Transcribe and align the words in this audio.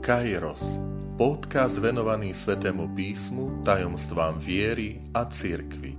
Kairos, 0.00 0.64
podcast 1.20 1.76
venovaný 1.76 2.32
Svetému 2.32 2.96
písmu, 2.96 3.60
tajomstvám 3.60 4.40
viery 4.40 4.96
a 5.12 5.28
cirkvi. 5.28 5.92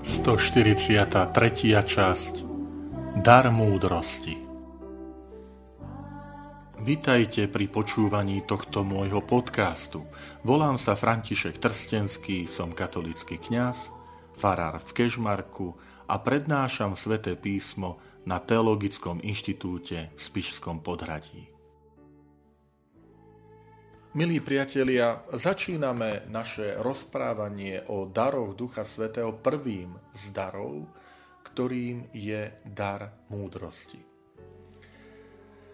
Sto 0.00 0.32
tretia 1.28 1.84
časť. 1.84 2.34
Dar 3.20 3.52
múdrosti 3.52 4.51
Vitajte 6.82 7.46
pri 7.46 7.70
počúvaní 7.70 8.42
tohto 8.42 8.82
môjho 8.82 9.22
podcastu. 9.22 10.02
Volám 10.42 10.74
sa 10.74 10.98
František 10.98 11.62
Trstenský, 11.62 12.50
som 12.50 12.74
katolický 12.74 13.38
kňaz, 13.38 13.94
farár 14.34 14.82
v 14.82 14.90
Kežmarku 14.90 15.78
a 16.10 16.18
prednášam 16.18 16.98
sväté 16.98 17.38
písmo 17.38 18.02
na 18.26 18.42
Teologickom 18.42 19.22
inštitúte 19.22 20.10
v 20.10 20.18
Spišskom 20.18 20.82
podhradí. 20.82 21.46
Milí 24.18 24.42
priatelia, 24.42 25.22
začíname 25.30 26.26
naše 26.34 26.82
rozprávanie 26.82 27.86
o 27.94 28.10
daroch 28.10 28.58
Ducha 28.58 28.82
Svetého 28.82 29.38
prvým 29.38 29.94
z 30.18 30.34
darov, 30.34 30.90
ktorým 31.46 32.10
je 32.10 32.50
dar 32.66 33.22
múdrosti. 33.30 34.11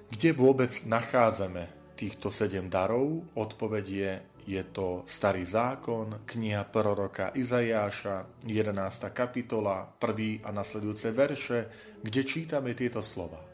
Kde 0.08 0.32
vôbec 0.32 0.72
nachádzame 0.88 1.92
týchto 1.92 2.32
sedem 2.32 2.72
darov? 2.72 3.28
Odpoveď 3.36 3.84
je, 3.84 4.12
je 4.56 4.62
to 4.72 5.04
Starý 5.04 5.44
zákon, 5.44 6.24
kniha 6.24 6.64
proroka 6.64 7.36
Izajáša, 7.36 8.40
11. 8.48 8.72
kapitola, 9.12 9.84
1. 10.00 10.48
a 10.48 10.50
nasledujúce 10.50 11.12
verše, 11.12 11.68
kde 12.00 12.24
čítame 12.24 12.72
tieto 12.72 13.04
slova. 13.04 13.44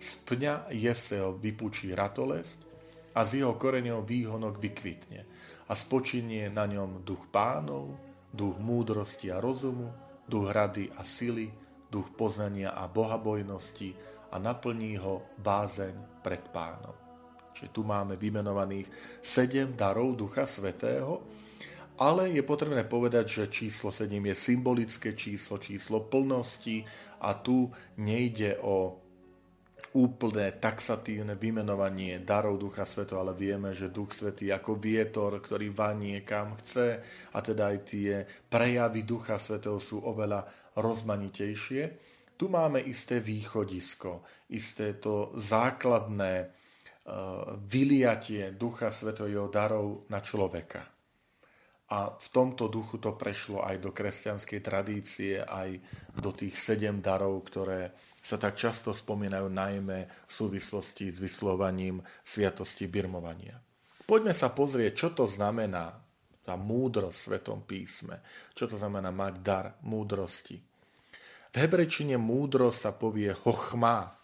Z 0.00 0.24
pňa 0.24 0.72
Jeseo 0.72 1.36
vypučí 1.36 1.92
ratolesť 1.92 2.64
a 3.12 3.20
z 3.20 3.44
jeho 3.44 3.60
koreňov 3.60 4.00
výhonok 4.08 4.56
vykvitne 4.56 5.20
a 5.68 5.72
spočinie 5.76 6.48
na 6.48 6.64
ňom 6.64 7.04
duch 7.04 7.28
pánov, 7.28 7.92
duch 8.32 8.56
múdrosti 8.56 9.28
a 9.28 9.36
rozumu, 9.36 9.92
duch 10.24 10.48
rady 10.48 10.88
a 10.96 11.04
sily, 11.04 11.52
duch 11.92 12.08
poznania 12.16 12.72
a 12.72 12.88
bohabojnosti 12.88 13.92
a 14.30 14.38
naplní 14.38 14.96
ho 14.96 15.34
bázeň 15.38 16.22
pred 16.22 16.42
pánom. 16.54 16.94
Čiže 17.54 17.74
tu 17.74 17.82
máme 17.84 18.16
vymenovaných 18.16 18.88
sedem 19.20 19.76
darov 19.76 20.16
Ducha 20.16 20.46
Svetého, 20.46 21.26
ale 22.00 22.32
je 22.32 22.40
potrebné 22.40 22.88
povedať, 22.88 23.26
že 23.28 23.52
číslo 23.52 23.92
7 23.92 24.08
je 24.08 24.34
symbolické 24.34 25.12
číslo, 25.12 25.60
číslo 25.60 26.08
plnosti 26.08 26.80
a 27.20 27.36
tu 27.36 27.68
nejde 28.00 28.56
o 28.64 28.96
úplné 29.90 30.54
taxatívne 30.56 31.34
vymenovanie 31.34 32.22
darov 32.22 32.56
Ducha 32.62 32.86
Svetého, 32.86 33.20
ale 33.20 33.34
vieme, 33.34 33.74
že 33.74 33.90
Duch 33.90 34.14
Svetý 34.14 34.54
ako 34.54 34.78
vietor, 34.78 35.36
ktorý 35.42 35.74
vanie 35.74 36.22
kam 36.22 36.54
chce 36.62 37.02
a 37.34 37.38
teda 37.42 37.74
aj 37.74 37.78
tie 37.84 38.24
prejavy 38.46 39.02
Ducha 39.02 39.34
Svetého 39.34 39.82
sú 39.82 39.98
oveľa 40.00 40.46
rozmanitejšie. 40.78 41.82
Tu 42.40 42.48
máme 42.48 42.80
isté 42.80 43.20
východisko, 43.20 44.24
isté 44.56 44.96
to 44.96 45.36
základné 45.36 46.48
uh, 46.48 47.52
vyliatie 47.68 48.56
Ducha 48.56 48.88
Svetého 48.88 49.52
darov 49.52 50.08
na 50.08 50.24
človeka. 50.24 50.80
A 51.92 52.16
v 52.16 52.28
tomto 52.32 52.72
duchu 52.72 52.96
to 52.96 53.12
prešlo 53.12 53.60
aj 53.60 53.76
do 53.84 53.92
kresťanskej 53.92 54.60
tradície, 54.64 55.36
aj 55.36 55.84
do 56.16 56.32
tých 56.32 56.56
sedem 56.56 57.04
darov, 57.04 57.44
ktoré 57.44 57.92
sa 58.24 58.40
tak 58.40 58.56
často 58.56 58.96
spomínajú 58.96 59.44
najmä 59.52 60.08
v 60.08 60.32
súvislosti 60.32 61.12
s 61.12 61.20
vyslovaním 61.20 62.00
sviatosti 62.24 62.88
birmovania. 62.88 63.60
Poďme 64.08 64.32
sa 64.32 64.48
pozrieť, 64.48 64.92
čo 64.96 65.08
to 65.12 65.28
znamená 65.28 65.92
tá 66.40 66.56
múdrosť 66.56 67.18
v 67.20 67.24
Svetom 67.28 67.60
písme. 67.68 68.24
Čo 68.56 68.64
to 68.72 68.76
znamená 68.80 69.12
mať 69.12 69.34
dar 69.44 69.66
múdrosti. 69.84 70.69
V 71.50 71.56
hebrečine 71.58 72.14
múdro 72.14 72.70
sa 72.70 72.94
povie 72.94 73.34
chochma, 73.34 74.14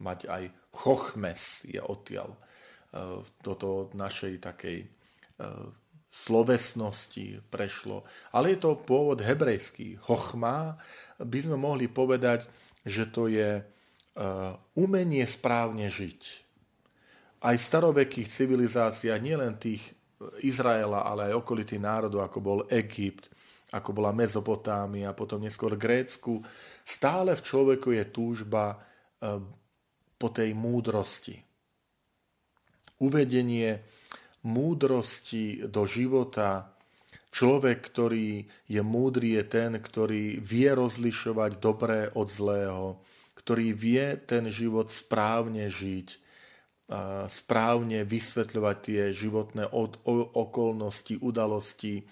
mať 0.00 0.28
aj 0.32 0.44
chochmes 0.72 1.68
je 1.68 1.76
odtiaľ. 1.76 2.32
E, 2.32 2.38
toto 3.44 3.86
od 3.86 3.90
našej 3.92 4.40
takej 4.40 4.78
e, 4.84 4.88
slovesnosti 6.08 7.44
prešlo. 7.52 8.08
Ale 8.32 8.56
je 8.56 8.58
to 8.64 8.80
pôvod 8.80 9.20
hebrejský. 9.20 10.00
Chochma 10.00 10.80
by 11.20 11.38
sme 11.44 11.60
mohli 11.60 11.86
povedať, 11.86 12.48
že 12.88 13.06
to 13.12 13.28
je 13.28 13.60
e, 13.60 13.62
umenie 14.80 15.24
správne 15.28 15.86
žiť. 15.92 16.20
Aj 17.40 17.56
v 17.56 17.66
starovekých 17.68 18.28
civilizáciách, 18.28 19.20
nielen 19.20 19.56
tých 19.60 19.84
Izraela, 20.44 21.04
ale 21.04 21.32
aj 21.32 21.40
okolitých 21.40 21.80
národov, 21.80 22.24
ako 22.24 22.38
bol 22.40 22.58
Egypt, 22.68 23.32
ako 23.70 23.90
bola 23.94 24.10
Mezopotámia, 24.10 25.14
potom 25.14 25.42
neskôr 25.42 25.78
Grécku, 25.78 26.42
stále 26.82 27.38
v 27.38 27.44
človeku 27.46 27.94
je 27.94 28.04
túžba 28.10 28.76
eh, 28.76 29.38
po 30.20 30.28
tej 30.28 30.52
múdrosti. 30.52 31.40
Uvedenie 33.00 33.80
múdrosti 34.44 35.64
do 35.68 35.88
života. 35.88 36.76
Človek, 37.30 37.78
ktorý 37.80 38.44
je 38.66 38.82
múdry, 38.82 39.38
je 39.38 39.44
ten, 39.46 39.70
ktorý 39.78 40.42
vie 40.42 40.68
rozlišovať 40.74 41.50
dobré 41.62 42.10
od 42.12 42.26
zlého, 42.26 42.98
ktorý 43.38 43.72
vie 43.72 44.18
ten 44.18 44.50
život 44.50 44.90
správne 44.90 45.70
žiť, 45.70 46.18
správne 47.30 48.02
vysvetľovať 48.02 48.76
tie 48.82 49.02
životné 49.14 49.70
okolnosti, 50.34 51.14
udalosti 51.22 52.02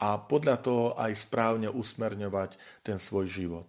a 0.00 0.16
podľa 0.16 0.56
toho 0.64 0.86
aj 0.96 1.12
správne 1.12 1.68
usmerňovať 1.68 2.56
ten 2.80 2.96
svoj 2.96 3.28
život. 3.28 3.68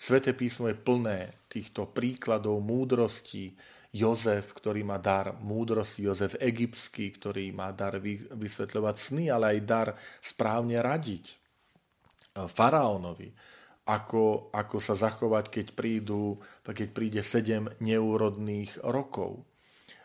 Sveté 0.00 0.32
písmo 0.32 0.70
je 0.70 0.78
plné 0.78 1.34
týchto 1.50 1.90
príkladov 1.90 2.62
múdrosti. 2.64 3.52
Jozef, 3.90 4.54
ktorý 4.54 4.86
má 4.86 5.02
dar 5.02 5.34
múdrosti, 5.42 6.06
Jozef 6.06 6.38
egyptský, 6.38 7.10
ktorý 7.10 7.50
má 7.50 7.74
dar 7.74 7.98
vysvetľovať 8.30 8.96
sny, 8.96 9.24
ale 9.34 9.58
aj 9.58 9.66
dar 9.66 9.88
správne 10.22 10.78
radiť. 10.78 11.34
Faraónovi, 12.38 13.34
ako, 13.90 14.54
ako 14.54 14.76
sa 14.78 14.94
zachovať, 14.94 15.50
keď, 15.50 15.66
prídu, 15.74 16.38
keď 16.62 16.88
príde 16.94 17.20
sedem 17.26 17.66
neúrodných 17.82 18.78
rokov. 18.86 19.42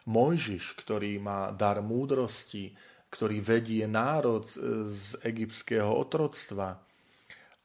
Mojžiš, 0.10 0.74
ktorý 0.82 1.22
má 1.22 1.54
dar 1.54 1.86
múdrosti, 1.86 2.74
ktorý 3.16 3.40
vedie 3.40 3.88
národ 3.88 4.44
z 4.92 5.16
egyptského 5.24 5.88
otroctva, 5.88 6.84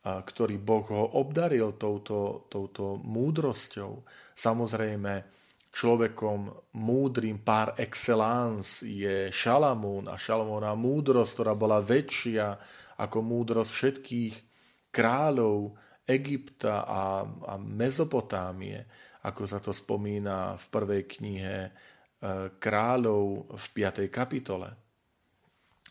ktorý 0.00 0.56
Boh 0.62 0.86
ho 0.94 1.18
obdaril 1.18 1.74
touto, 1.74 2.46
touto 2.46 3.02
múdrosťou. 3.02 4.06
Samozrejme, 4.32 5.12
človekom 5.74 6.70
múdrym 6.78 7.42
par 7.42 7.74
excellence 7.76 8.86
je 8.86 9.34
Šalamún 9.34 10.06
a 10.06 10.14
Šalamúna 10.14 10.78
múdrosť, 10.78 11.30
ktorá 11.34 11.52
bola 11.58 11.82
väčšia 11.82 12.56
ako 13.02 13.18
múdrosť 13.18 13.70
všetkých 13.74 14.34
kráľov 14.94 15.74
Egypta 16.06 16.86
a, 16.86 17.22
a 17.22 17.54
Mezopotámie, 17.58 18.82
ako 19.26 19.42
sa 19.46 19.60
to 19.60 19.70
spomína 19.70 20.56
v 20.58 20.66
prvej 20.72 21.02
knihe 21.06 21.56
e, 21.66 21.70
kráľov 22.56 23.52
v 23.52 23.66
5. 23.76 24.08
kapitole 24.08 24.79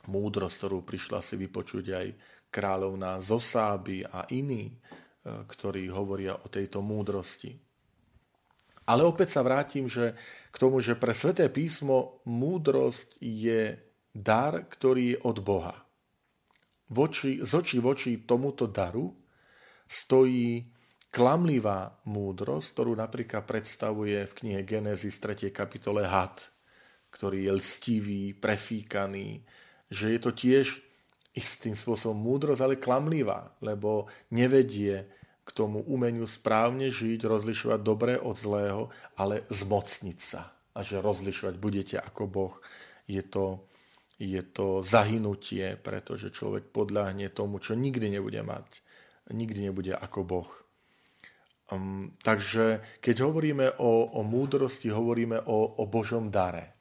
múdrosť, 0.09 0.55
ktorú 0.57 0.81
prišla 0.81 1.21
si 1.21 1.37
vypočuť 1.37 1.85
aj 1.93 2.07
kráľovná 2.49 3.21
Zosáby 3.21 4.09
a 4.09 4.25
iní, 4.33 4.73
e, 4.73 4.75
ktorí 5.45 5.87
hovoria 5.93 6.33
o 6.33 6.49
tejto 6.49 6.81
múdrosti. 6.81 7.53
Ale 8.89 9.05
opäť 9.05 9.37
sa 9.37 9.45
vrátim 9.45 9.85
že 9.85 10.17
k 10.49 10.55
tomu, 10.57 10.81
že 10.81 10.97
pre 10.97 11.13
Sveté 11.13 11.45
písmo 11.53 12.25
múdrosť 12.25 13.21
je 13.21 13.77
dar, 14.09 14.65
ktorý 14.65 15.13
je 15.13 15.17
od 15.21 15.37
Boha. 15.45 15.77
Voči, 16.89 17.37
z 17.45 17.51
očí 17.53 17.77
voči 17.77 18.25
tomuto 18.25 18.65
daru 18.65 19.13
stojí 19.85 20.73
klamlivá 21.13 22.01
múdrosť, 22.09 22.65
ktorú 22.73 22.97
napríklad 22.97 23.45
predstavuje 23.45 24.25
v 24.25 24.33
knihe 24.33 24.61
Genesis 24.65 25.21
3. 25.21 25.53
kapitole 25.53 26.05
had, 26.05 26.49
ktorý 27.13 27.45
je 27.45 27.51
lstivý, 27.61 28.23
prefíkaný, 28.33 29.45
že 29.89 30.13
je 30.13 30.19
to 30.21 30.31
tiež 30.31 30.81
istým 31.33 31.73
spôsobom 31.77 32.17
múdrosť, 32.17 32.61
ale 32.61 32.81
klamlivá, 32.81 33.53
lebo 33.61 34.09
nevedie 34.33 35.05
k 35.45 35.49
tomu 35.53 35.81
umeniu 35.81 36.29
správne 36.29 36.93
žiť, 36.93 37.25
rozlišovať 37.25 37.79
dobré 37.81 38.13
od 38.21 38.37
zlého, 38.37 38.93
ale 39.17 39.49
zmocniť 39.49 40.19
sa. 40.21 40.53
A 40.77 40.85
že 40.85 41.01
rozlišovať 41.01 41.55
budete 41.57 41.97
ako 41.97 42.29
Boh. 42.29 42.55
Je 43.09 43.25
to, 43.25 43.65
je 44.21 44.37
to 44.45 44.85
zahynutie, 44.85 45.73
pretože 45.81 46.29
človek 46.29 46.69
podľahne 46.69 47.33
tomu, 47.33 47.57
čo 47.57 47.73
nikdy 47.73 48.13
nebude 48.13 48.45
mať. 48.45 48.85
Nikdy 49.33 49.73
nebude 49.73 49.93
ako 49.97 50.21
Boh. 50.21 50.51
Um, 51.69 52.13
takže 52.21 52.81
keď 53.01 53.29
hovoríme 53.29 53.77
o, 53.81 54.05
o 54.09 54.21
múdrosti, 54.25 54.89
hovoríme 54.89 55.49
o, 55.49 55.81
o 55.81 55.83
Božom 55.85 56.29
dare. 56.29 56.73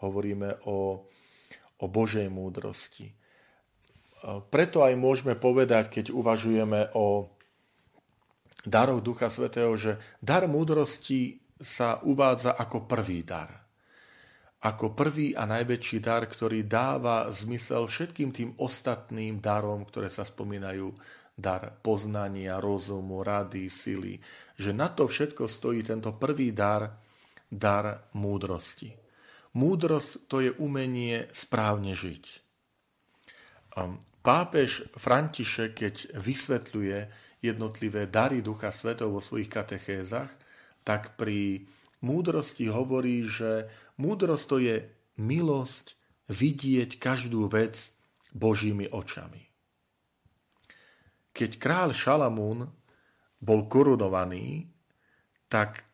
Hovoríme 0.00 0.64
o, 0.68 1.08
o 1.80 1.86
Božej 1.90 2.30
múdrosti. 2.30 3.14
Preto 4.48 4.80
aj 4.80 4.94
môžeme 4.96 5.36
povedať, 5.36 6.00
keď 6.00 6.14
uvažujeme 6.14 6.94
o 6.96 7.28
darov 8.64 9.04
Ducha 9.04 9.28
Svetého, 9.28 9.76
že 9.76 10.00
dar 10.24 10.48
múdrosti 10.48 11.44
sa 11.60 12.00
uvádza 12.00 12.56
ako 12.56 12.88
prvý 12.88 13.20
dar. 13.20 13.64
Ako 14.64 14.96
prvý 14.96 15.36
a 15.36 15.44
najväčší 15.44 16.00
dar, 16.00 16.24
ktorý 16.24 16.64
dáva 16.64 17.28
zmysel 17.28 17.84
všetkým 17.84 18.32
tým 18.32 18.50
ostatným 18.56 19.44
darom, 19.44 19.84
ktoré 19.84 20.08
sa 20.08 20.24
spomínajú, 20.24 20.88
dar 21.36 21.76
poznania, 21.84 22.62
rozumu, 22.62 23.20
rady, 23.20 23.68
sily, 23.68 24.16
že 24.56 24.72
na 24.72 24.88
to 24.88 25.04
všetko 25.04 25.44
stojí 25.44 25.84
tento 25.84 26.16
prvý 26.16 26.54
dar, 26.54 26.96
dar 27.50 28.08
múdrosti. 28.16 29.03
Múdrosť 29.54 30.26
to 30.26 30.42
je 30.42 30.50
umenie 30.58 31.30
správne 31.30 31.94
žiť. 31.94 32.24
Pápež 34.24 34.90
František, 34.98 35.70
keď 35.78 35.94
vysvetľuje 36.18 36.98
jednotlivé 37.44 38.10
dary 38.10 38.42
Ducha 38.42 38.74
Svetov 38.74 39.14
vo 39.14 39.20
svojich 39.22 39.52
katechézach, 39.52 40.32
tak 40.82 41.14
pri 41.14 41.70
múdrosti 42.02 42.66
hovorí, 42.66 43.22
že 43.24 43.70
múdrosť 44.00 44.44
to 44.50 44.56
je 44.58 44.76
milosť 45.22 45.86
vidieť 46.32 46.98
každú 46.98 47.46
vec 47.46 47.94
Božími 48.34 48.90
očami. 48.90 49.44
Keď 51.34 51.50
král 51.62 51.90
Šalamún 51.94 52.70
bol 53.38 53.60
korunovaný, 53.70 54.66
tak 55.46 55.84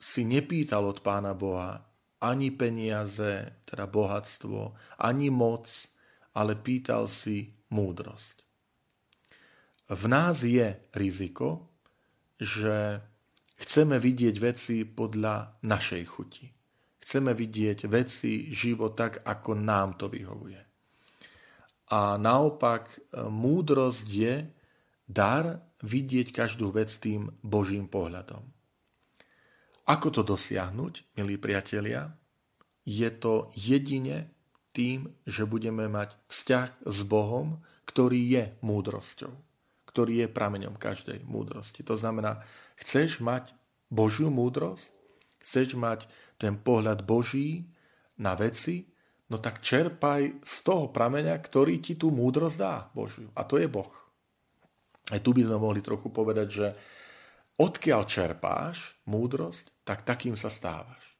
si 0.00 0.26
nepýtal 0.26 0.86
od 0.88 1.02
pána 1.04 1.36
Boha 1.36 1.93
ani 2.24 2.48
peniaze, 2.56 3.60
teda 3.68 3.84
bohatstvo, 3.84 4.72
ani 5.04 5.28
moc, 5.28 5.68
ale 6.32 6.56
pýtal 6.56 7.04
si 7.04 7.52
múdrosť. 7.70 8.36
V 9.92 10.04
nás 10.08 10.40
je 10.40 10.80
riziko, 10.96 11.68
že 12.40 13.04
chceme 13.60 14.00
vidieť 14.00 14.36
veci 14.40 14.88
podľa 14.88 15.60
našej 15.62 16.02
chuti. 16.08 16.48
Chceme 17.04 17.36
vidieť 17.36 17.84
veci, 17.92 18.48
život 18.48 18.96
tak, 18.96 19.20
ako 19.28 19.52
nám 19.60 20.00
to 20.00 20.08
vyhovuje. 20.08 20.56
A 21.92 22.16
naopak, 22.16 23.12
múdrosť 23.28 24.08
je 24.08 24.34
dar 25.04 25.60
vidieť 25.84 26.32
každú 26.32 26.72
vec 26.72 26.88
tým 26.96 27.28
Božím 27.44 27.92
pohľadom. 27.92 28.40
Ako 29.84 30.08
to 30.08 30.24
dosiahnuť, 30.24 31.12
milí 31.20 31.36
priatelia? 31.36 32.08
Je 32.88 33.08
to 33.12 33.52
jedine 33.52 34.32
tým, 34.72 35.12
že 35.28 35.44
budeme 35.44 35.84
mať 35.92 36.16
vzťah 36.28 36.88
s 36.88 36.98
Bohom, 37.04 37.60
ktorý 37.84 38.20
je 38.32 38.44
múdrosťou, 38.64 39.32
ktorý 39.84 40.24
je 40.24 40.28
prameňom 40.32 40.80
každej 40.80 41.28
múdrosti. 41.28 41.84
To 41.84 42.00
znamená, 42.00 42.40
chceš 42.80 43.20
mať 43.20 43.52
Božiu 43.92 44.32
múdrosť, 44.32 44.88
chceš 45.44 45.76
mať 45.76 46.08
ten 46.40 46.56
pohľad 46.56 47.04
Boží 47.04 47.68
na 48.16 48.32
veci, 48.40 48.88
no 49.28 49.36
tak 49.36 49.60
čerpaj 49.60 50.40
z 50.40 50.56
toho 50.64 50.88
prameňa, 50.88 51.36
ktorý 51.44 51.84
ti 51.84 52.00
tú 52.00 52.08
múdrosť 52.08 52.56
dá 52.56 52.88
Božiu. 52.96 53.28
A 53.36 53.44
to 53.44 53.60
je 53.60 53.68
Boh. 53.68 53.92
Aj 55.12 55.20
tu 55.20 55.36
by 55.36 55.44
sme 55.44 55.60
mohli 55.60 55.84
trochu 55.84 56.08
povedať, 56.08 56.48
že 56.48 56.66
odkiaľ 57.60 58.02
čerpáš 58.06 58.98
múdrosť, 59.06 59.70
tak 59.86 60.02
takým 60.02 60.34
sa 60.34 60.50
stávaš. 60.50 61.14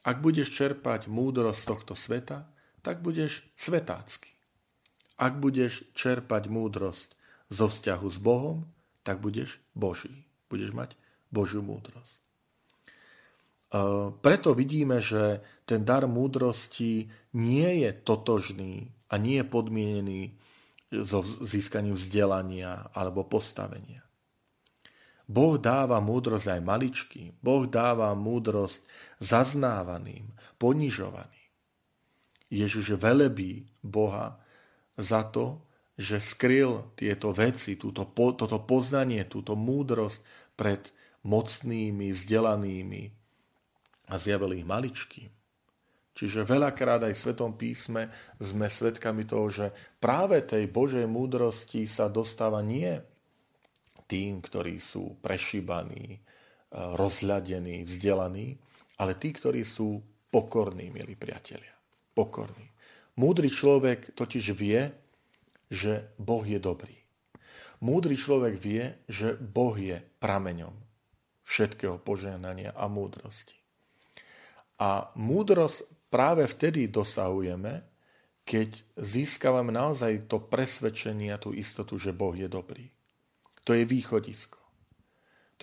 Ak 0.00 0.24
budeš 0.24 0.48
čerpať 0.54 1.12
múdrosť 1.12 1.60
z 1.60 1.68
tohto 1.68 1.94
sveta, 1.98 2.48
tak 2.80 3.04
budeš 3.04 3.44
svetácky. 3.56 4.32
Ak 5.20 5.36
budeš 5.36 5.84
čerpať 5.92 6.48
múdrosť 6.48 7.12
zo 7.52 7.68
vzťahu 7.68 8.08
s 8.08 8.18
Bohom, 8.18 8.64
tak 9.04 9.20
budeš 9.20 9.60
Boží. 9.76 10.24
Budeš 10.48 10.72
mať 10.72 10.96
Božiu 11.28 11.60
múdrosť. 11.60 12.16
E, 12.16 12.20
preto 14.16 14.56
vidíme, 14.56 14.98
že 15.04 15.44
ten 15.68 15.84
dar 15.84 16.08
múdrosti 16.08 17.12
nie 17.36 17.84
je 17.84 17.90
totožný 17.92 18.88
a 19.12 19.20
nie 19.20 19.44
je 19.44 19.46
podmienený 19.46 20.20
so 20.90 21.22
získaním 21.22 21.94
vzdelania 21.94 22.90
alebo 22.96 23.22
postavenia. 23.22 24.09
Boh 25.30 25.54
dáva 25.62 26.02
múdrosť 26.02 26.58
aj 26.58 26.60
maličkým. 26.66 27.30
Boh 27.38 27.70
dáva 27.70 28.10
múdrosť 28.18 28.82
zaznávaným, 29.22 30.26
ponižovaným. 30.58 31.46
Ježiš 32.50 32.98
velebí 32.98 33.70
Boha 33.78 34.42
za 34.98 35.22
to, 35.22 35.62
že 35.94 36.18
skryl 36.18 36.90
tieto 36.98 37.30
veci, 37.30 37.78
túto, 37.78 38.10
toto 38.10 38.58
poznanie, 38.66 39.22
túto 39.30 39.54
múdrosť 39.54 40.18
pred 40.58 40.90
mocnými, 41.22 42.10
vzdelanými 42.10 43.04
a 44.10 44.14
zjavil 44.18 44.58
ich 44.58 44.66
maličkým. 44.66 45.30
Čiže 46.10 46.42
veľakrát 46.42 47.06
aj 47.06 47.14
v 47.14 47.22
Svetom 47.22 47.54
písme 47.54 48.10
sme 48.42 48.66
svedkami 48.66 49.24
toho, 49.24 49.46
že 49.46 49.66
práve 50.02 50.42
tej 50.42 50.66
Božej 50.66 51.06
múdrosti 51.06 51.86
sa 51.86 52.10
dostáva 52.10 52.60
nie 52.66 52.98
tým, 54.10 54.42
ktorí 54.42 54.82
sú 54.82 55.22
prešíbaní, 55.22 56.18
rozhľadení, 56.74 57.86
vzdelaní, 57.86 58.58
ale 58.98 59.14
tí, 59.14 59.30
ktorí 59.30 59.62
sú 59.62 60.02
pokorní, 60.34 60.90
milí 60.90 61.14
priatelia 61.14 61.80
pokorný. 62.14 62.68
Múdry 63.16 63.48
človek 63.48 64.12
totiž 64.12 64.44
vie, 64.52 64.92
že 65.72 66.10
Boh 66.20 66.44
je 66.44 66.60
dobrý. 66.60 66.96
Múdry 67.80 68.18
človek 68.18 68.60
vie, 68.60 68.92
že 69.08 69.40
Boh 69.40 69.72
je 69.72 69.96
prameňom 70.20 70.74
všetkého 71.48 71.96
požehnania 71.96 72.76
a 72.76 72.86
múdrosti. 72.92 73.56
A 74.80 75.08
múdrosť 75.16 75.88
práve 76.12 76.44
vtedy 76.44 76.92
dosahujeme, 76.92 77.84
keď 78.44 78.84
získavame 79.00 79.72
naozaj 79.72 80.28
to 80.28 80.42
presvedčenie 80.42 81.32
a 81.32 81.40
tú 81.40 81.56
istotu, 81.56 81.96
že 81.96 82.12
Boh 82.12 82.36
je 82.36 82.48
dobrý. 82.50 82.92
To 83.70 83.78
je 83.78 83.86
východisko. 83.86 84.58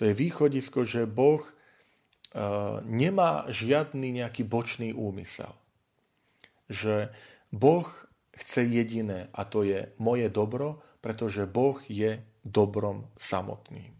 To 0.00 0.08
je 0.08 0.16
východisko, 0.16 0.88
že 0.88 1.04
Boh 1.04 1.44
uh, 1.44 2.80
nemá 2.88 3.44
žiadny 3.52 4.24
nejaký 4.24 4.48
bočný 4.48 4.96
úmysel 4.96 5.52
že 6.68 7.08
Boh 7.50 7.88
chce 8.36 8.62
jediné 8.68 9.26
a 9.32 9.42
to 9.48 9.64
je 9.64 9.88
moje 9.98 10.28
dobro, 10.28 10.84
pretože 11.00 11.48
Boh 11.48 11.80
je 11.88 12.20
dobrom 12.44 13.08
samotným. 13.16 13.96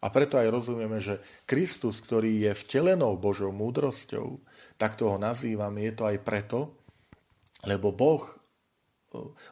A 0.00 0.08
preto 0.08 0.40
aj 0.40 0.48
rozumieme, 0.48 0.96
že 0.96 1.20
Kristus, 1.44 2.00
ktorý 2.00 2.48
je 2.48 2.52
vtelenou 2.56 3.20
Božou 3.20 3.52
múdrosťou, 3.52 4.40
tak 4.80 4.96
ho 5.04 5.20
nazývame, 5.20 5.84
je 5.84 5.92
to 5.92 6.08
aj 6.08 6.18
preto, 6.24 6.72
lebo 7.68 7.92
Boh, 7.92 8.24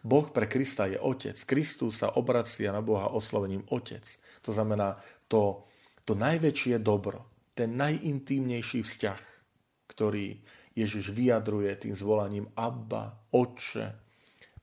boh 0.06 0.26
pre 0.30 0.46
Krista 0.46 0.86
je 0.86 0.98
Otec. 0.98 1.34
Kristus 1.44 2.00
sa 2.00 2.14
obracia 2.14 2.70
na 2.70 2.82
Boha 2.82 3.10
oslovením 3.10 3.66
Otec. 3.74 4.06
To 4.46 4.54
znamená 4.54 4.98
to, 5.26 5.66
to 6.06 6.14
najväčšie 6.14 6.78
dobro, 6.78 7.26
ten 7.58 7.74
najintímnejší 7.74 8.86
vzťah, 8.86 9.20
ktorý 9.90 10.38
Ježiš 10.78 11.10
vyjadruje 11.10 11.74
tým 11.74 11.94
zvolaním 11.98 12.46
Abba, 12.54 13.18
Otče. 13.34 13.98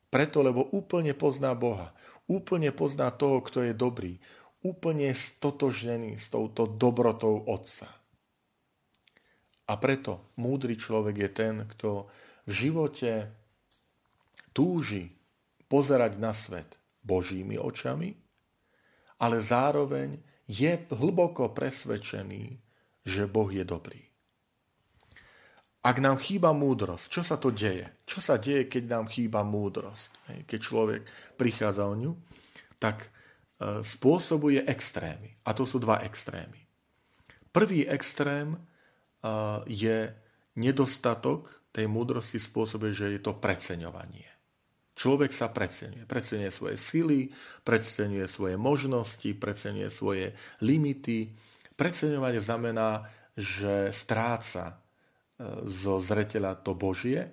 Preto, 0.08 0.40
lebo 0.40 0.64
úplne 0.72 1.12
pozná 1.12 1.52
Boha. 1.52 1.92
Úplne 2.32 2.72
pozná 2.72 3.12
toho, 3.12 3.44
kto 3.44 3.68
je 3.68 3.75
dobrý. 3.75 4.16
Úplne 4.64 5.12
stotožnený 5.12 6.16
s 6.16 6.32
touto 6.32 6.72
dobrotou 6.72 7.44
Otca. 7.44 7.92
A 9.66 9.74
preto 9.75 10.32
múdry 10.40 10.80
človek 10.80 11.16
je 11.20 11.30
ten, 11.30 11.56
kto 11.68 12.08
v 12.48 12.52
živote 12.54 13.28
túži 14.56 15.12
pozerať 15.68 16.16
na 16.16 16.32
svet 16.32 16.80
Božími 17.04 17.60
očami, 17.60 18.16
ale 19.20 19.44
zároveň 19.44 20.16
je 20.48 20.72
hlboko 20.96 21.52
presvedčený, 21.52 22.56
že 23.04 23.28
Boh 23.28 23.52
je 23.52 23.68
dobrý. 23.68 24.02
Ak 25.86 26.02
nám 26.02 26.18
chýba 26.18 26.50
múdrosť, 26.50 27.06
čo 27.14 27.22
sa 27.22 27.38
to 27.38 27.54
deje? 27.54 27.86
Čo 28.10 28.18
sa 28.18 28.42
deje, 28.42 28.66
keď 28.66 28.84
nám 28.90 29.06
chýba 29.06 29.46
múdrosť? 29.46 30.42
Keď 30.50 30.60
človek 30.60 31.02
prichádza 31.38 31.86
o 31.86 31.94
ňu, 31.94 32.18
tak 32.82 33.06
e, 33.06 33.86
spôsobuje 33.86 34.66
extrémy. 34.66 35.38
A 35.46 35.54
to 35.54 35.62
sú 35.62 35.78
dva 35.78 36.02
extrémy. 36.02 36.58
Prvý 37.54 37.86
extrém 37.86 38.58
e, 38.58 38.60
je 39.70 40.10
nedostatok 40.58 41.54
tej 41.70 41.86
múdrosti 41.86 42.42
spôsobuje, 42.42 42.90
že 42.90 43.08
je 43.14 43.22
to 43.22 43.38
preceňovanie. 43.38 44.35
Človek 44.96 45.36
sa 45.36 45.52
preceňuje. 45.52 46.08
Preceňuje 46.08 46.52
svoje 46.52 46.75
sily, 46.80 47.28
preceňuje 47.68 48.25
svoje 48.32 48.56
možnosti, 48.56 49.28
preceňuje 49.28 49.90
svoje 49.92 50.32
limity. 50.64 51.36
Preceňovanie 51.75 52.40
znamená, 52.40 53.04
že 53.36 53.92
stráca 53.92 54.72
e, 54.72 54.75
zo 55.68 56.00
zreteľa 56.00 56.64
to 56.64 56.72
Božie 56.80 57.28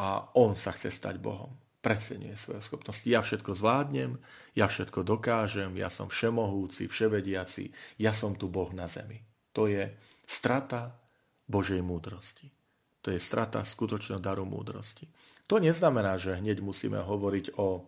a 0.00 0.32
on 0.32 0.56
sa 0.56 0.72
chce 0.72 0.88
stať 0.88 1.20
Bohom. 1.20 1.52
Preceňuje 1.84 2.36
svoje 2.40 2.64
schopnosti. 2.64 3.04
Ja 3.04 3.20
všetko 3.20 3.52
zvládnem, 3.52 4.16
ja 4.56 4.64
všetko 4.64 5.04
dokážem, 5.04 5.76
ja 5.76 5.92
som 5.92 6.08
všemohúci, 6.08 6.88
vševediaci, 6.88 7.72
ja 8.00 8.16
som 8.16 8.32
tu 8.32 8.48
Boh 8.48 8.72
na 8.72 8.88
zemi. 8.88 9.20
To 9.52 9.68
je 9.68 9.92
strata 10.24 10.96
Božej 11.44 11.84
múdrosti. 11.84 12.59
To 13.00 13.08
je 13.08 13.20
strata 13.20 13.64
skutočného 13.64 14.20
daru 14.20 14.44
múdrosti. 14.44 15.08
To 15.48 15.56
neznamená, 15.56 16.20
že 16.20 16.36
hneď 16.36 16.60
musíme 16.60 17.00
hovoriť 17.00 17.56
o, 17.56 17.82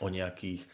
o 0.00 0.06
nejakých 0.06 0.64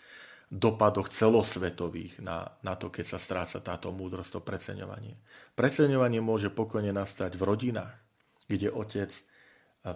dopadoch 0.55 1.11
celosvetových 1.11 2.23
na, 2.23 2.55
na 2.63 2.79
to, 2.79 2.93
keď 2.93 3.17
sa 3.17 3.19
stráca 3.19 3.59
táto 3.59 3.91
múdrosť, 3.91 4.39
to 4.39 4.41
preceňovanie. 4.45 5.19
Preceňovanie 5.59 6.23
môže 6.23 6.53
pokojne 6.53 6.95
nastať 6.95 7.35
v 7.35 7.43
rodinách, 7.43 7.97
kde 8.47 8.71
otec 8.71 9.11
e, 9.11 9.23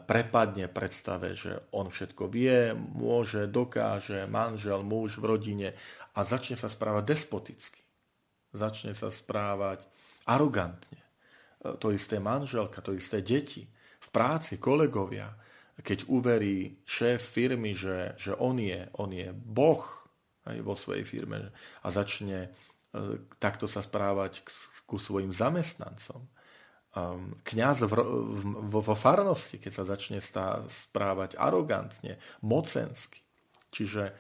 prepadne 0.02 0.66
predstave, 0.66 1.38
že 1.38 1.62
on 1.70 1.94
všetko 1.94 2.26
vie, 2.26 2.74
môže, 2.74 3.46
dokáže, 3.46 4.26
manžel, 4.26 4.82
muž 4.82 5.22
v 5.22 5.30
rodine 5.30 5.68
a 6.16 6.26
začne 6.26 6.58
sa 6.58 6.66
správať 6.66 7.14
despoticky. 7.14 7.80
Začne 8.50 8.96
sa 8.98 9.12
správať 9.12 9.84
arogantne. 10.26 11.07
E, 11.64 11.74
to 11.78 11.90
isté 11.90 12.22
manželka, 12.22 12.82
to 12.82 12.94
isté 12.94 13.22
deti, 13.22 13.66
v 13.98 14.08
práci, 14.14 14.62
kolegovia, 14.62 15.34
keď 15.78 16.06
uverí 16.10 16.82
šéf 16.86 17.22
firmy, 17.22 17.74
že, 17.74 18.14
že 18.18 18.34
on, 18.38 18.58
je, 18.58 18.86
on 18.98 19.10
je 19.10 19.30
boh 19.30 19.82
aj 20.46 20.58
vo 20.62 20.74
svojej 20.74 21.06
firme 21.06 21.50
a 21.82 21.88
začne 21.90 22.48
e, 22.48 23.18
takto 23.42 23.66
sa 23.66 23.82
správať 23.82 24.42
ku 24.88 24.96
svojim 24.96 25.30
zamestnancom. 25.34 26.24
Um, 26.96 27.36
kňaz 27.44 27.84
vo 27.84 28.94
farnosti, 28.96 29.60
keď 29.60 29.72
sa 29.76 29.84
začne 29.84 30.24
stá, 30.24 30.64
správať 30.66 31.36
arogantne, 31.36 32.16
mocensky. 32.40 33.20
Čiže 33.68 34.16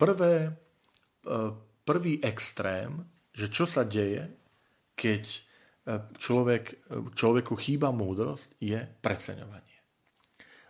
prvé, 0.00 0.56
e, 1.22 1.32
prvý 1.84 2.18
extrém, 2.24 3.04
že 3.36 3.52
čo 3.52 3.68
sa 3.68 3.84
deje, 3.84 4.32
keď 4.96 5.45
človek, 6.18 6.90
človeku 7.14 7.54
chýba 7.54 7.94
múdrosť, 7.94 8.58
je 8.58 8.82
preceňovanie. 9.00 9.78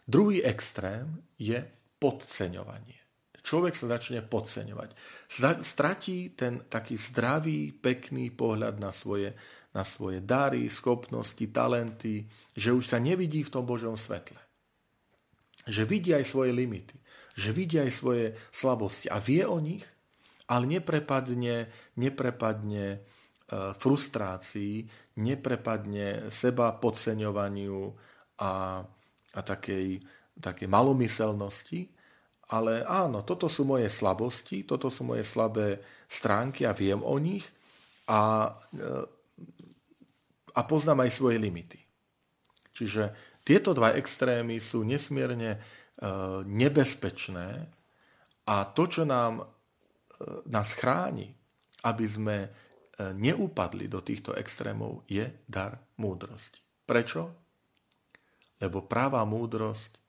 Druhý 0.06 0.44
extrém 0.44 1.25
je 1.40 1.58
podceňovanie. 1.99 3.00
Človek 3.46 3.78
sa 3.78 3.87
začne 3.99 4.26
podceňovať. 4.26 4.90
Stratí 5.62 6.35
ten 6.35 6.66
taký 6.66 6.99
zdravý, 6.99 7.70
pekný 7.70 8.35
pohľad 8.35 8.82
na 8.82 8.90
svoje, 8.90 9.38
na 9.70 9.87
svoje 9.87 10.18
dary, 10.18 10.66
schopnosti, 10.66 11.46
talenty, 11.54 12.26
že 12.58 12.75
už 12.75 12.90
sa 12.90 12.99
nevidí 12.99 13.46
v 13.46 13.52
tom 13.54 13.62
Božom 13.62 13.94
svetle. 13.94 14.38
Že 15.66 15.82
vidí 15.87 16.11
aj 16.11 16.26
svoje 16.26 16.50
limity, 16.50 16.99
že 17.38 17.54
vidí 17.54 17.78
aj 17.78 17.90
svoje 17.94 18.35
slabosti 18.50 19.06
a 19.06 19.23
vie 19.23 19.46
o 19.46 19.62
nich, 19.62 19.87
ale 20.50 20.66
neprepadne, 20.66 21.70
neprepadne 21.99 23.02
e, 23.46 23.74
frustrácii, 23.78 24.84
neprepadne 25.22 26.28
seba 26.28 26.74
podceňovaniu 26.76 27.80
a 28.42 28.52
a 29.36 29.40
takej, 29.44 30.00
takej 30.40 30.68
malomyselnosti, 30.68 31.92
ale 32.48 32.86
áno, 32.88 33.20
toto 33.22 33.52
sú 33.52 33.68
moje 33.68 33.92
slabosti, 33.92 34.64
toto 34.64 34.88
sú 34.88 35.04
moje 35.04 35.26
slabé 35.26 35.82
stránky 36.08 36.64
a 36.64 36.72
viem 36.72 37.02
o 37.04 37.16
nich 37.20 37.44
a, 38.08 38.54
a 40.54 40.60
poznám 40.64 41.04
aj 41.04 41.10
svoje 41.12 41.36
limity. 41.36 41.80
Čiže 42.72 43.12
tieto 43.44 43.76
dva 43.76 43.92
extrémy 43.98 44.62
sú 44.62 44.86
nesmierne 44.86 45.58
e, 45.58 45.60
nebezpečné 46.46 47.48
a 48.46 48.56
to, 48.70 48.84
čo 48.86 49.02
nám, 49.02 49.42
e, 49.42 49.44
nás 50.46 50.70
chráni, 50.70 51.34
aby 51.82 52.06
sme 52.06 52.36
e, 52.46 52.48
neupadli 52.96 53.86
do 53.92 54.00
týchto 54.00 54.32
extrémov, 54.32 55.04
je 55.04 55.28
dar 55.44 55.76
múdrosti. 56.00 56.60
Prečo? 56.88 57.22
Lebo 58.56 58.88
práva 58.88 59.20
múdrosť 59.28 60.00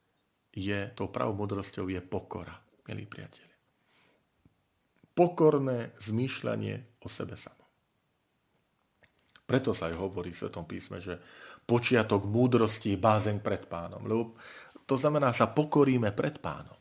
je, 0.56 0.90
tou 0.96 1.12
pravou 1.12 1.36
múdrosťou 1.36 1.92
je 1.92 2.00
pokora, 2.00 2.56
milí 2.88 3.04
priatelia. 3.04 3.54
Pokorné 5.12 5.98
zmýšľanie 6.00 7.04
o 7.04 7.08
sebe 7.10 7.36
samom. 7.36 7.68
Preto 9.48 9.72
sa 9.72 9.88
aj 9.88 9.96
hovorí 9.96 10.36
v 10.36 10.40
Svetom 10.44 10.68
písme, 10.68 11.00
že 11.00 11.20
počiatok 11.64 12.28
múdrosti 12.28 12.96
je 12.96 13.00
bázeň 13.00 13.40
pred 13.40 13.64
pánom. 13.68 14.04
Lebo 14.04 14.36
to 14.88 14.96
znamená, 14.96 15.36
sa 15.36 15.48
pokoríme 15.52 16.12
pred 16.16 16.40
pánom. 16.40 16.76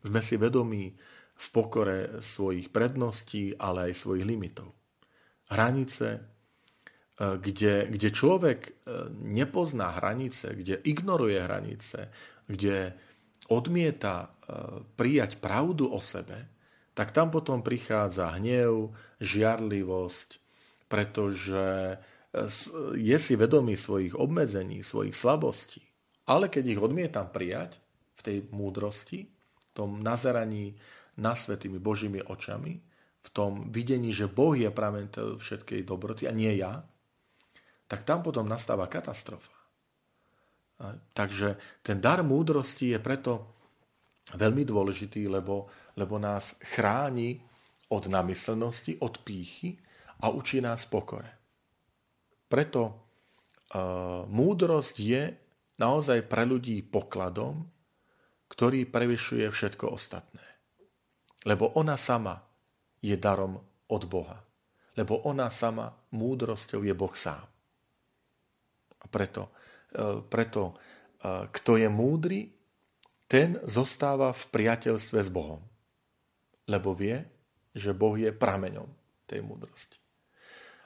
Sme 0.00 0.20
si 0.24 0.40
vedomí 0.40 0.96
v 1.36 1.46
pokore 1.52 2.20
svojich 2.20 2.72
predností, 2.72 3.56
ale 3.56 3.92
aj 3.92 4.00
svojich 4.00 4.24
limitov. 4.24 4.79
Hranice 5.50 6.30
E, 7.20 7.36
kde, 7.36 7.84
kde 7.92 8.08
človek 8.08 8.60
e, 8.64 8.72
nepozná 9.12 10.00
hranice, 10.00 10.56
kde 10.56 10.80
ignoruje 10.88 11.36
hranice, 11.36 12.08
kde 12.48 12.96
odmieta 13.52 14.24
e, 14.24 14.28
prijať 14.96 15.36
pravdu 15.36 15.92
o 15.92 16.00
sebe, 16.00 16.48
tak 16.96 17.12
tam 17.12 17.28
potom 17.28 17.60
prichádza 17.60 18.40
hnev, 18.40 18.96
žiarlivosť, 19.20 20.28
pretože 20.90 21.96
je 22.98 23.18
si 23.18 23.34
vedomý 23.34 23.78
svojich 23.78 24.14
obmedzení, 24.14 24.82
svojich 24.82 25.14
slabostí. 25.14 25.82
Ale 26.26 26.50
keď 26.50 26.64
ich 26.66 26.80
odmietam 26.82 27.30
prijať 27.30 27.78
v 28.18 28.20
tej 28.22 28.38
múdrosti, 28.50 29.30
tom 29.70 30.02
nazeraní 30.02 30.78
na 31.18 31.34
svetými 31.34 31.78
Božími 31.78 32.22
očami, 32.26 32.82
v 33.20 33.28
tom 33.30 33.68
videní, 33.68 34.16
že 34.16 34.30
Boh 34.30 34.56
je 34.56 34.72
pramen 34.72 35.12
všetkej 35.12 35.84
dobroty 35.84 36.24
a 36.24 36.32
nie 36.32 36.56
ja, 36.56 36.80
tak 37.84 38.06
tam 38.08 38.24
potom 38.24 38.48
nastáva 38.48 38.88
katastrofa. 38.88 39.52
Takže 41.12 41.60
ten 41.84 42.00
dar 42.00 42.24
múdrosti 42.24 42.96
je 42.96 42.98
preto 43.02 43.60
veľmi 44.32 44.64
dôležitý, 44.64 45.28
lebo, 45.28 45.68
lebo 45.98 46.16
nás 46.16 46.56
chráni 46.64 47.42
od 47.92 48.08
namyslenosti, 48.08 48.96
od 49.04 49.20
pýchy 49.20 49.76
a 50.24 50.32
učí 50.32 50.64
nás 50.64 50.86
pokore. 50.88 51.28
Preto 52.48 52.82
uh, 52.86 54.24
múdrosť 54.30 54.96
je 54.96 55.22
naozaj 55.76 56.24
pre 56.30 56.48
ľudí 56.48 56.80
pokladom, 56.86 57.66
ktorý 58.48 58.88
prevyšuje 58.88 59.46
všetko 59.50 59.92
ostatné. 59.92 60.44
Lebo 61.44 61.72
ona 61.76 61.94
sama 61.94 62.49
je 63.00 63.16
darom 63.16 63.60
od 63.88 64.02
Boha. 64.06 64.38
Lebo 64.96 65.20
ona 65.24 65.48
sama 65.48 65.92
múdrosťou 66.12 66.84
je 66.84 66.94
Boh 66.94 67.14
sám. 67.16 67.44
A 69.00 69.04
preto, 69.08 69.48
e, 69.96 70.20
preto 70.28 70.62
e, 70.70 70.74
kto 71.48 71.80
je 71.80 71.88
múdry, 71.88 72.40
ten 73.30 73.62
zostáva 73.64 74.34
v 74.34 74.44
priateľstve 74.50 75.18
s 75.22 75.30
Bohom. 75.30 75.62
Lebo 76.66 76.92
vie, 76.92 77.22
že 77.72 77.94
Boh 77.94 78.18
je 78.18 78.34
prameňom 78.34 78.90
tej 79.30 79.46
múdrosti. 79.46 80.00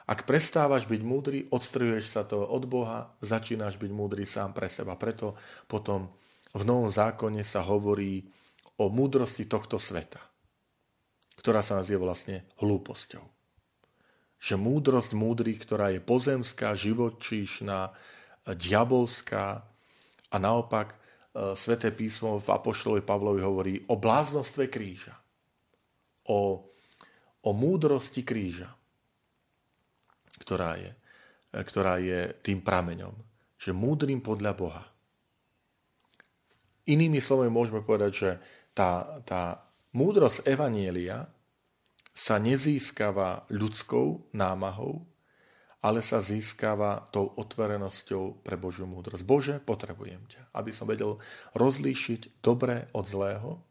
Ak 0.05 0.29
prestávaš 0.29 0.85
byť 0.85 1.01
múdry, 1.01 1.49
odstruješ 1.49 2.13
sa 2.13 2.21
to 2.21 2.45
od 2.45 2.69
Boha, 2.69 3.17
začínaš 3.25 3.81
byť 3.81 3.89
múdry 3.89 4.29
sám 4.29 4.53
pre 4.53 4.69
seba. 4.69 4.93
Preto 4.93 5.33
potom 5.65 6.13
v 6.53 6.61
Novom 6.61 6.93
zákone 6.93 7.41
sa 7.41 7.65
hovorí 7.65 8.29
o 8.77 8.93
múdrosti 8.93 9.49
tohto 9.49 9.81
sveta, 9.81 10.21
ktorá 11.45 11.61
sa 11.61 11.77
nazýva 11.77 12.09
vlastne 12.09 12.41
hlúposťou 12.57 13.35
že 14.45 14.55
múdrosť 14.61 15.17
múdrych, 15.17 15.57
ktorá 15.65 15.89
je 15.89 16.01
pozemská, 16.03 16.77
živočíšna, 16.77 17.89
diabolská 18.45 19.65
a 20.29 20.35
naopak 20.37 20.93
e, 20.93 20.97
Sveté 21.57 21.89
písmo 21.89 22.37
v 22.37 22.47
Apoštolovi 22.53 23.01
Pavlovi 23.01 23.41
hovorí 23.41 23.73
o 23.89 23.97
bláznostve 23.97 24.69
kríža, 24.69 25.17
o, 26.29 26.61
o 27.41 27.49
múdrosti 27.57 28.21
kríža, 28.21 28.69
ktorá 30.45 30.77
je, 30.77 30.93
e, 30.93 31.59
ktorá 31.65 31.97
je 31.97 32.37
tým 32.45 32.61
prameňom, 32.61 33.17
že 33.57 33.73
múdrym 33.73 34.21
podľa 34.21 34.53
Boha. 34.53 34.83
Inými 36.85 37.17
slovami 37.17 37.49
môžeme 37.49 37.81
povedať, 37.81 38.11
že 38.13 38.29
tá, 38.77 39.17
tá 39.25 39.57
múdrosť 39.97 40.45
Evanielia 40.45 41.25
sa 42.15 42.39
nezískava 42.39 43.43
ľudskou 43.51 44.31
námahou, 44.31 45.03
ale 45.83 45.99
sa 46.01 46.23
získava 46.23 47.11
tou 47.13 47.29
otvorenosťou 47.35 48.41
pre 48.41 48.55
Božiu 48.57 48.89
múdrosť. 48.89 49.21
Bože, 49.27 49.55
potrebujem 49.61 50.23
ťa, 50.25 50.55
aby 50.57 50.71
som 50.71 50.89
vedel 50.89 51.21
rozlíšiť 51.53 52.41
dobré 52.41 52.89
od 52.95 53.05
zlého, 53.05 53.61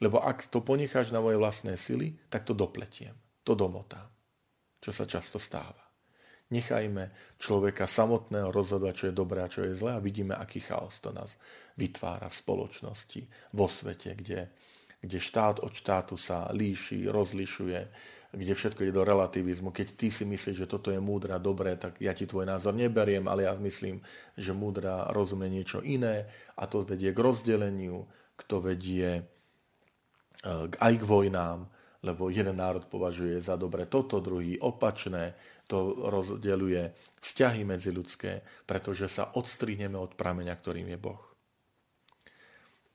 lebo 0.00 0.22
ak 0.22 0.48
to 0.48 0.64
ponecháš 0.64 1.12
na 1.12 1.20
moje 1.20 1.36
vlastné 1.36 1.76
sily, 1.76 2.16
tak 2.32 2.48
to 2.48 2.56
dopletiem, 2.56 3.12
to 3.44 3.52
domotám, 3.52 4.08
čo 4.80 4.94
sa 4.94 5.04
často 5.04 5.36
stáva. 5.36 5.82
Nechajme 6.52 7.36
človeka 7.40 7.88
samotného 7.88 8.52
rozhodovať, 8.52 8.94
čo 8.94 9.06
je 9.08 9.14
dobré 9.16 9.40
a 9.40 9.52
čo 9.52 9.64
je 9.64 9.76
zlé 9.76 9.96
a 9.96 10.04
vidíme, 10.04 10.36
aký 10.36 10.60
chaos 10.60 11.00
to 11.00 11.08
nás 11.12 11.40
vytvára 11.80 12.28
v 12.28 12.38
spoločnosti, 12.38 13.22
vo 13.56 13.68
svete, 13.68 14.12
kde, 14.16 14.52
kde 15.02 15.18
štát 15.18 15.58
od 15.60 15.74
štátu 15.74 16.14
sa 16.14 16.46
líši, 16.54 17.10
rozlišuje, 17.10 17.80
kde 18.32 18.54
všetko 18.56 18.88
je 18.88 18.96
do 18.96 19.04
relativizmu. 19.04 19.74
Keď 19.74 19.88
ty 19.98 20.08
si 20.08 20.24
myslíš, 20.24 20.64
že 20.64 20.70
toto 20.70 20.88
je 20.88 21.02
múdra, 21.02 21.36
dobré, 21.36 21.76
tak 21.76 22.00
ja 22.00 22.16
ti 22.16 22.24
tvoj 22.24 22.48
názor 22.48 22.72
neberiem, 22.72 23.28
ale 23.28 23.44
ja 23.44 23.52
myslím, 23.58 24.00
že 24.38 24.56
múdra 24.56 25.10
rozumie 25.12 25.52
niečo 25.52 25.84
iné 25.84 26.30
a 26.56 26.64
to 26.64 26.86
vedie 26.86 27.12
k 27.12 27.18
rozdeleniu, 27.18 28.08
kto 28.40 28.64
vedie 28.64 29.20
e, 29.20 29.22
aj 30.80 30.94
k 30.96 31.04
vojnám, 31.04 31.68
lebo 32.02 32.32
jeden 32.32 32.56
národ 32.56 32.88
považuje 32.88 33.36
za 33.42 33.60
dobre 33.60 33.84
toto, 33.84 34.24
druhý 34.24 34.56
opačné, 34.58 35.36
to 35.68 35.92
rozdeľuje 36.08 36.94
vzťahy 37.20 37.62
medzi 37.68 37.92
ľudské, 37.92 38.42
pretože 38.64 39.12
sa 39.12 39.28
odstrihneme 39.36 40.00
od 40.00 40.16
prameňa, 40.16 40.54
ktorým 40.56 40.88
je 40.88 40.98
Boh. 40.98 41.31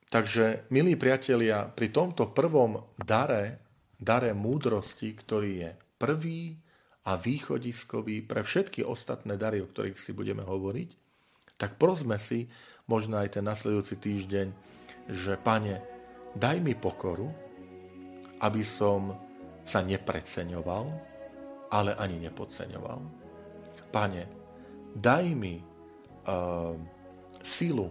Takže, 0.08 0.70
milí 0.72 0.96
priatelia, 0.96 1.68
pri 1.68 1.92
tomto 1.92 2.32
prvom 2.32 2.80
dare 2.96 3.68
dare 3.98 4.34
múdrosti, 4.34 5.14
ktorý 5.18 5.52
je 5.58 5.70
prvý 5.98 6.54
a 7.10 7.18
východiskový 7.18 8.22
pre 8.22 8.46
všetky 8.46 8.86
ostatné 8.86 9.36
dary, 9.36 9.62
o 9.62 9.70
ktorých 9.70 9.98
si 9.98 10.14
budeme 10.14 10.46
hovoriť, 10.46 10.90
tak 11.58 11.82
prosme 11.82 12.22
si 12.22 12.46
možno 12.86 13.18
aj 13.18 13.40
ten 13.40 13.46
nasledujúci 13.46 13.98
týždeň, 13.98 14.48
že 15.10 15.34
pane, 15.42 15.82
daj 16.38 16.62
mi 16.62 16.78
pokoru, 16.78 17.34
aby 18.38 18.62
som 18.62 19.18
sa 19.66 19.82
nepreceňoval, 19.82 20.86
ale 21.74 21.98
ani 21.98 22.22
nepodceňoval. 22.30 23.00
Pane, 23.90 24.24
daj 24.94 25.26
mi 25.34 25.58
uh, 25.58 26.78
silu 27.42 27.90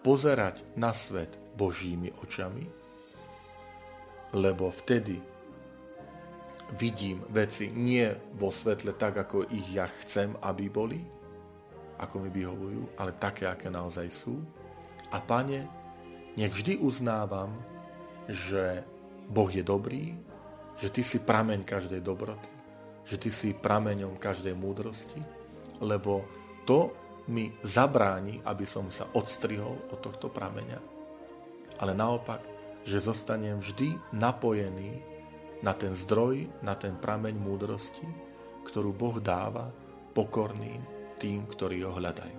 pozerať 0.00 0.64
na 0.76 0.92
svet 0.96 1.36
Božími 1.56 2.12
očami, 2.24 2.64
lebo 4.32 4.70
vtedy 4.70 5.20
vidím 6.78 7.22
veci 7.28 7.68
nie 7.74 8.06
vo 8.38 8.54
svetle 8.54 8.94
tak, 8.94 9.18
ako 9.26 9.50
ich 9.50 9.66
ja 9.74 9.90
chcem, 10.04 10.34
aby 10.38 10.70
boli, 10.70 11.00
ako 11.98 12.22
mi 12.22 12.30
vyhovujú, 12.30 12.94
ale 12.96 13.18
také, 13.18 13.50
aké 13.50 13.68
naozaj 13.68 14.06
sú. 14.08 14.38
A 15.10 15.18
pane, 15.18 15.66
nech 16.38 16.54
vždy 16.54 16.78
uznávam, 16.78 17.50
že 18.30 18.86
Boh 19.26 19.50
je 19.50 19.66
dobrý, 19.66 20.14
že 20.78 20.88
Ty 20.88 21.02
si 21.02 21.18
prameň 21.18 21.66
každej 21.66 22.00
dobroty, 22.00 22.48
že 23.02 23.18
Ty 23.18 23.30
si 23.34 23.50
prameňom 23.50 24.16
každej 24.22 24.54
múdrosti, 24.54 25.18
lebo 25.82 26.22
to 26.62 26.94
mi 27.28 27.52
zabráni, 27.60 28.40
aby 28.46 28.64
som 28.64 28.88
sa 28.88 29.10
odstrihol 29.12 29.76
od 29.92 29.98
tohto 30.00 30.32
prameňa. 30.32 30.80
Ale 31.80 31.92
naopak, 31.92 32.40
že 32.84 33.02
zostanem 33.02 33.60
vždy 33.60 34.16
napojený 34.16 35.00
na 35.60 35.76
ten 35.76 35.92
zdroj, 35.92 36.48
na 36.64 36.72
ten 36.72 36.96
prameň 36.96 37.36
múdrosti, 37.36 38.08
ktorú 38.64 38.96
Boh 38.96 39.20
dáva 39.20 39.68
pokorným 40.16 40.80
tým, 41.20 41.44
ktorí 41.44 41.84
ho 41.84 41.92
hľadajú. 41.92 42.38